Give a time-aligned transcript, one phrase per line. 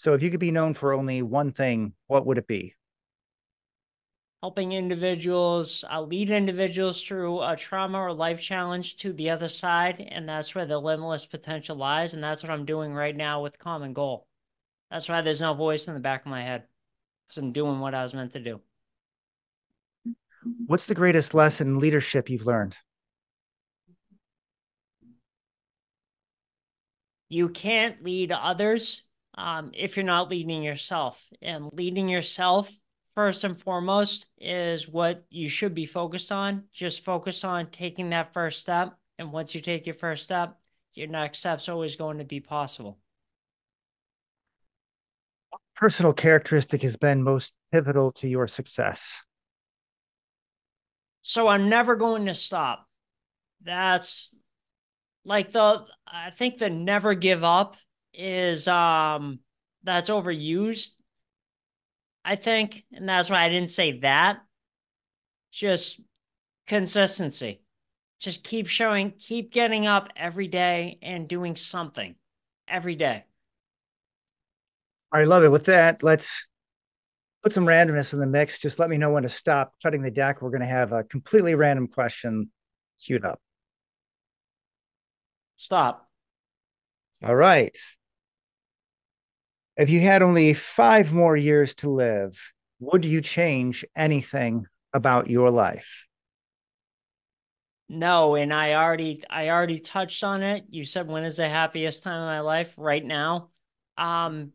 [0.00, 2.74] So if you could be known for only one thing, what would it be?
[4.42, 10.00] helping individuals, uh, lead individuals through a trauma or life challenge to the other side.
[10.08, 12.14] And that's where the limitless potential lies.
[12.14, 14.26] And that's what I'm doing right now with Common Goal.
[14.90, 16.64] That's why there's no voice in the back of my head
[17.28, 18.62] because I'm doing what I was meant to do.
[20.66, 22.74] What's the greatest lesson in leadership you've learned?
[27.28, 29.02] You can't lead others
[29.40, 31.26] um, if you're not leading yourself.
[31.40, 32.70] And leading yourself
[33.14, 36.64] first and foremost is what you should be focused on.
[36.72, 38.94] Just focus on taking that first step.
[39.18, 40.58] And once you take your first step,
[40.94, 42.98] your next step's always going to be possible.
[45.74, 49.22] Personal characteristic has been most pivotal to your success.
[51.22, 52.86] So I'm never going to stop.
[53.62, 54.36] That's
[55.24, 57.76] like the I think the never give up
[58.12, 59.40] is um
[59.82, 60.90] that's overused
[62.24, 64.40] I think, and that's why I didn't say that.
[65.50, 66.00] Just
[66.66, 67.62] consistency.
[68.20, 72.14] Just keep showing, keep getting up every day and doing something
[72.68, 73.24] every day.
[75.12, 75.50] I love it.
[75.50, 76.46] With that, let's
[77.42, 78.60] put some randomness in the mix.
[78.60, 80.42] Just let me know when to stop cutting the deck.
[80.42, 82.50] We're going to have a completely random question
[83.02, 83.40] queued up.
[85.56, 86.06] Stop.
[87.24, 87.76] All right.
[89.76, 92.38] If you had only five more years to live,
[92.80, 96.06] would you change anything about your life?
[97.88, 100.64] No, and I already I already touched on it.
[100.68, 102.74] You said when is the happiest time of my life?
[102.78, 103.50] Right now.
[103.96, 104.52] Um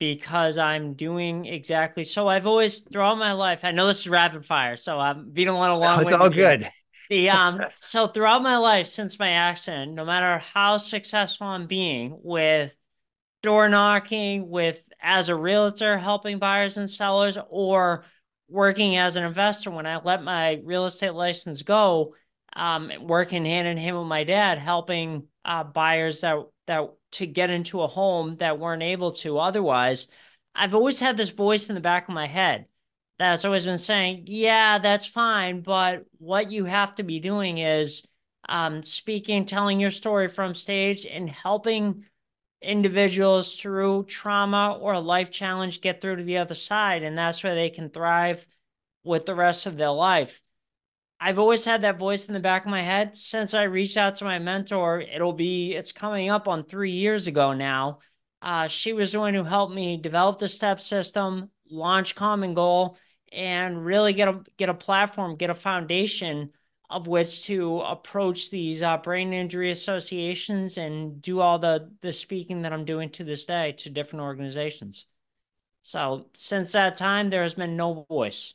[0.00, 4.46] because I'm doing exactly so I've always throughout my life, I know this is rapid
[4.46, 5.98] fire, so I'm being a little long.
[5.98, 6.68] No, it's all good.
[7.10, 12.18] The um so throughout my life since my accident, no matter how successful I'm being
[12.22, 12.76] with
[13.44, 18.04] door knocking with as a realtor helping buyers and sellers or
[18.48, 22.14] working as an investor when I let my real estate license go,
[22.56, 27.50] um, working hand in hand with my dad, helping uh, buyers that that to get
[27.50, 30.08] into a home that weren't able to otherwise.
[30.54, 32.66] I've always had this voice in the back of my head
[33.18, 38.02] that's always been saying, "Yeah, that's fine, but what you have to be doing is
[38.48, 42.06] um, speaking, telling your story from stage, and helping."
[42.64, 47.44] Individuals through trauma or a life challenge get through to the other side and that's
[47.44, 48.46] where they can thrive
[49.04, 50.42] with the rest of their life.
[51.20, 53.16] I've always had that voice in the back of my head.
[53.16, 57.26] Since i reached out to my mentor it'll be it's coming up on three years
[57.26, 58.00] ago now.
[58.42, 62.98] Uh, she was the one who helped me develop the step system launch common goal
[63.32, 66.50] and really get a get a platform get a foundation
[66.90, 72.62] of which to approach these uh, brain injury associations and do all the the speaking
[72.62, 75.06] that I'm doing to this day to different organizations.
[75.82, 78.54] So since that time, there has been no voice.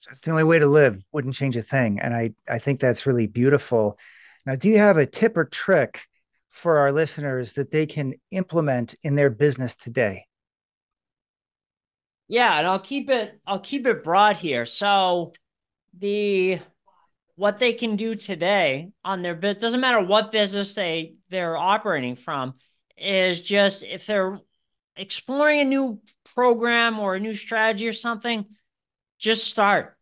[0.00, 1.02] So it's the only way to live.
[1.12, 3.98] Wouldn't change a thing, and I I think that's really beautiful.
[4.44, 6.02] Now, do you have a tip or trick
[6.48, 10.26] for our listeners that they can implement in their business today?
[12.28, 14.66] Yeah, and I'll keep it I'll keep it broad here.
[14.66, 15.32] So
[15.98, 16.60] the
[17.36, 22.16] what they can do today on their business doesn't matter what business they they're operating
[22.16, 22.54] from
[22.96, 24.38] is just if they're
[24.96, 26.00] exploring a new
[26.34, 28.46] program or a new strategy or something
[29.18, 29.96] just start.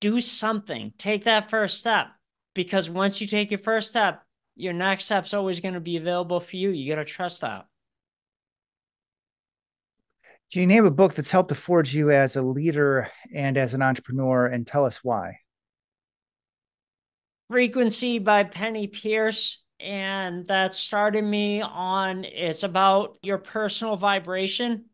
[0.00, 0.92] Do something.
[0.98, 2.08] Take that first step
[2.54, 4.22] because once you take your first step
[4.54, 6.70] your next step's always going to be available for you.
[6.70, 7.66] You got to trust that.
[10.52, 13.72] Can you name a book that's helped to forge you as a leader and as
[13.72, 15.38] an entrepreneur and tell us why
[17.48, 19.58] Frequency by Penney Peirce.
[19.80, 24.84] And that started me on it's about your personal vibration.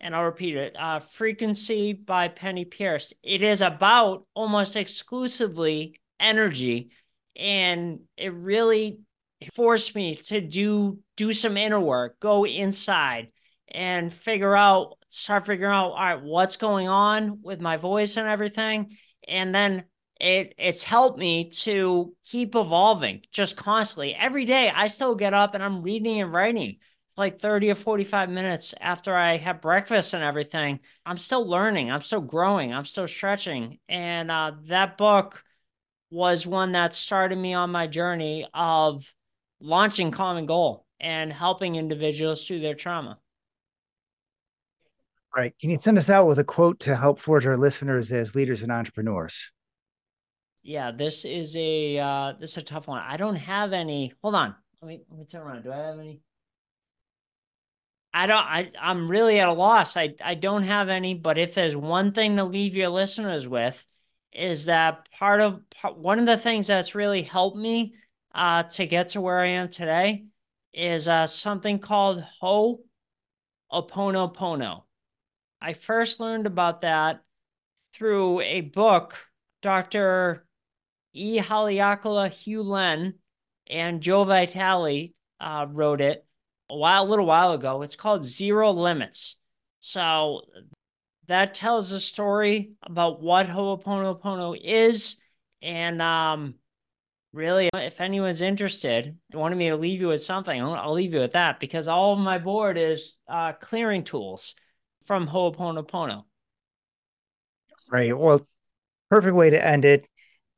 [0.00, 3.12] And I'll repeat it uh, Frequency by Penney Peirce.
[3.22, 6.90] It is about almost exclusively energy.
[7.34, 9.00] And it really
[9.54, 13.28] forced me to do do some inner work, go inside
[13.70, 18.28] and figure out, start figuring out, all right, what's going on with my voice and
[18.28, 18.96] everything.
[19.26, 19.84] And then
[20.20, 24.14] it it's helped me to keep evolving just constantly.
[24.14, 26.78] Every day I still get up and I'm reading and writing
[27.16, 30.80] like 30 or 45 minutes after I have breakfast and everything.
[31.04, 33.78] I'm still learning, I'm still growing, I'm still stretching.
[33.88, 35.42] And uh, that book
[36.10, 39.12] was one that started me on my journey of
[39.60, 43.18] launching Common Goal and helping individuals through their trauma.
[45.36, 45.54] All right.
[45.58, 48.62] Can you send us out with a quote to help forge our listeners as leaders
[48.62, 49.52] and entrepreneurs?
[50.62, 53.02] Yeah, this is a uh this is a tough one.
[53.02, 54.12] I don't have any.
[54.22, 54.54] Hold on.
[54.82, 55.62] Let me let me turn around.
[55.62, 56.20] Do I have any?
[58.12, 59.96] I don't I I'm really at a loss.
[59.96, 63.84] I I don't have any, but if there's one thing to leave your listeners with
[64.32, 67.94] is that part of part, one of the things that's really helped me
[68.34, 70.26] uh to get to where I am today
[70.72, 72.80] is uh something called Ho
[73.72, 74.84] Oponopono.
[75.60, 77.22] I first learned about that
[77.94, 79.16] through a book
[79.60, 80.46] Dr.
[81.12, 81.38] E.
[81.40, 83.14] Haleakala Hew Len
[83.68, 86.24] and Joe Vitale uh, wrote it
[86.70, 87.82] a while, a little while ago.
[87.82, 89.36] It's called Zero Limits.
[89.80, 90.42] So
[91.26, 95.16] that tells a story about what Ho'oponopono is.
[95.62, 96.54] And um,
[97.32, 101.32] really, if anyone's interested, wanted me to leave you with something, I'll, leave you with
[101.32, 104.54] that because all of my board is uh, clearing tools
[105.06, 106.24] from Ho'oponopono.
[107.90, 108.16] Right.
[108.16, 108.46] Well,
[109.08, 110.06] perfect way to end it.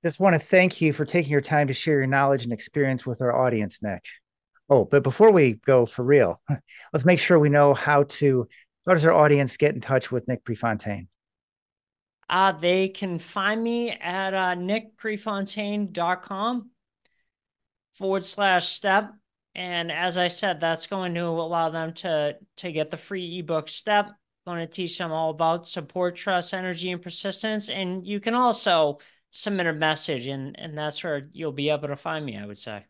[0.02, 3.04] Just want to thank you for taking your time to share your knowledge and experience
[3.04, 4.02] with our audience, Nick.
[4.70, 6.38] Oh, but before we go for real,
[6.92, 8.48] let's make sure we know how to,
[8.86, 11.08] how does our audience get in touch with Nick Prefontaine?
[12.30, 16.70] Uh, they can find me at uh, nickprefontaine.com
[17.92, 19.12] forward slash step.
[19.54, 23.68] And as I said, that's going to allow them to, to get the free ebook
[23.68, 24.12] step.
[24.46, 27.68] going to teach them all about support, trust, energy, and persistence.
[27.68, 29.00] And you can also
[29.30, 32.58] submit a message, and, and that's where you'll be able to find me, I would
[32.58, 32.86] say.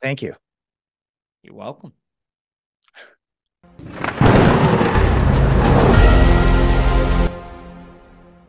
[0.00, 0.34] Thank you.
[1.42, 1.92] You're welcome.